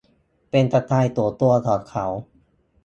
[0.51, 2.05] เป็นสไตล์ส่วนตัวของเค้า